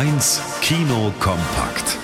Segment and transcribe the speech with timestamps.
[0.00, 1.98] 1 Kino kompakt.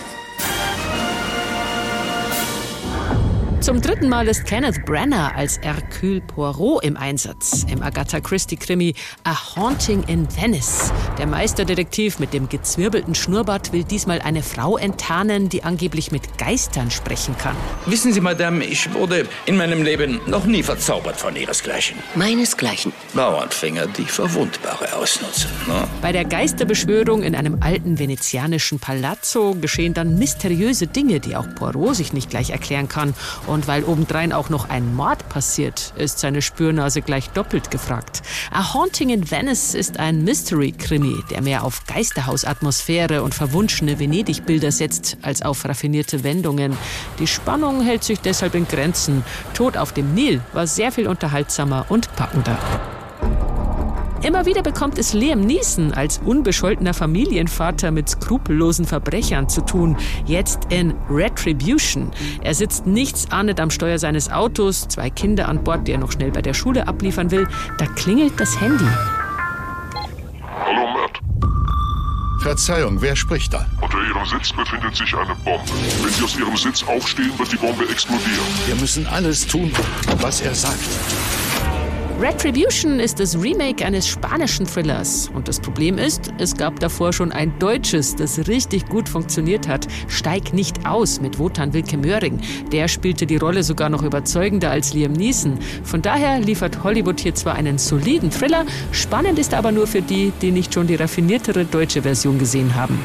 [3.61, 7.65] Zum dritten Mal ist Kenneth Branagh als Hercule Poirot im Einsatz.
[7.71, 10.93] Im Agatha Christie-Krimi A Haunting in Venice.
[11.19, 16.91] Der Meisterdetektiv mit dem gezwirbelten Schnurrbart will diesmal eine Frau enttarnen, die angeblich mit Geistern
[16.91, 17.57] sprechen kann.
[17.87, 21.97] Wissen Sie, Madame, ich wurde in meinem Leben noch nie verzaubert von Ihresgleichen.
[22.17, 22.93] Meinesgleichen.
[23.15, 25.49] Bauernfänger, die Verwundbare ausnutzen.
[25.67, 25.89] Ne?
[26.03, 31.97] Bei der Geisterbeschwörung in einem alten venezianischen Palazzo geschehen dann mysteriöse Dinge, die auch Poirot
[31.97, 33.15] sich nicht gleich erklären kann.
[33.47, 38.21] Und weil obendrein auch noch ein Mord passiert, ist seine Spürnase gleich doppelt gefragt.
[38.51, 45.17] A Haunting in Venice ist ein Mystery-Krimi, der mehr auf Geisterhausatmosphäre und verwunschene Venedig-Bilder setzt,
[45.23, 46.77] als auf raffinierte Wendungen.
[47.19, 49.25] Die Spannung hält sich deshalb in Grenzen.
[49.55, 52.59] Tod auf dem Nil war sehr viel unterhaltsamer und packender.
[54.23, 59.97] Immer wieder bekommt es Liam Neeson als unbescholtener Familienvater mit skrupellosen Verbrechern zu tun.
[60.25, 62.11] Jetzt in Retribution.
[62.43, 66.11] Er sitzt nichts ahnend am Steuer seines Autos, zwei Kinder an Bord, die er noch
[66.13, 67.47] schnell bei der Schule abliefern will.
[67.79, 68.89] Da klingelt das Handy.
[72.47, 73.67] Verzeihung, wer spricht da?
[73.81, 75.69] Unter Ihrem Sitz befindet sich eine Bombe.
[76.01, 78.47] Wenn Sie aus Ihrem Sitz aufstehen, wird die Bombe explodieren.
[78.67, 79.73] Wir müssen alles tun,
[80.21, 80.79] was er sagt.
[82.19, 85.31] Retribution ist das Remake eines spanischen Thrillers.
[85.35, 89.87] Und das Problem ist, es gab davor schon ein deutsches, das richtig gut funktioniert hat.
[90.09, 92.41] Steig nicht aus mit Wotan Wilke Möhring.
[92.73, 95.59] Der spielte die Rolle sogar noch überzeugender als Liam Neeson.
[95.85, 100.33] Von daher liefert Hollywood hier zwar einen soliden Thriller, spannend ist aber nur für die,
[100.41, 102.99] die nicht schon die raffiniertere deutsche Version gesehen haben.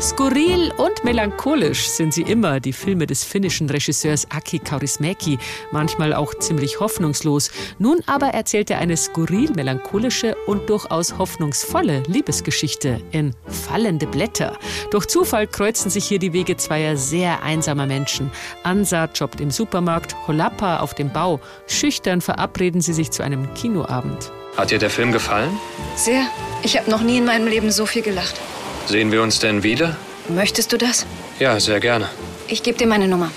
[0.00, 5.38] Skurril und melancholisch sind sie immer, die Filme des finnischen Regisseurs Aki Kaurismäki,
[5.72, 7.50] manchmal auch ziemlich hoffnungslos.
[7.80, 14.56] Nun aber erzählt er eine skurril melancholische und durchaus hoffnungsvolle Liebesgeschichte in Fallende Blätter.
[14.92, 18.30] Durch Zufall kreuzen sich hier die Wege zweier sehr einsamer Menschen.
[18.62, 21.40] Ansa jobbt im Supermarkt, Holappa auf dem Bau.
[21.66, 24.30] Schüchtern verabreden sie sich zu einem Kinoabend.
[24.56, 25.50] Hat dir der Film gefallen?
[25.96, 26.22] Sehr.
[26.62, 28.40] Ich habe noch nie in meinem Leben so viel gelacht.
[28.88, 29.98] Sehen wir uns denn wieder?
[30.30, 31.04] Möchtest du das?
[31.38, 32.08] Ja, sehr gerne.
[32.46, 33.30] Ich gebe dir meine Nummer.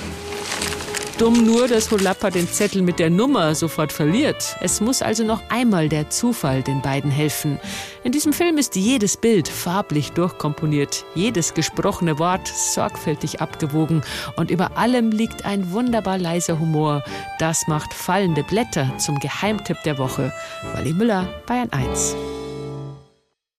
[1.18, 4.56] Dumm nur, dass Holappa den Zettel mit der Nummer sofort verliert.
[4.62, 7.60] Es muss also noch einmal der Zufall den beiden helfen.
[8.06, 14.04] In diesem Film ist jedes Bild farblich durchkomponiert, jedes gesprochene Wort sorgfältig abgewogen
[14.38, 17.04] und über allem liegt ein wunderbar leiser Humor.
[17.40, 20.32] Das macht fallende Blätter zum Geheimtipp der Woche.
[20.74, 22.16] Wally Müller, Bayern 1.